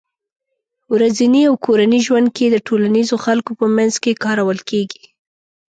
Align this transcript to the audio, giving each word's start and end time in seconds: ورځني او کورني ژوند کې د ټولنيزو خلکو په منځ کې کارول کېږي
ورځني 0.93 1.41
او 1.49 1.53
کورني 1.65 1.99
ژوند 2.07 2.27
کې 2.35 2.45
د 2.49 2.55
ټولنيزو 2.67 3.15
خلکو 3.25 3.51
په 3.59 3.65
منځ 3.75 3.93
کې 4.03 4.19
کارول 4.23 4.59
کېږي 4.69 5.03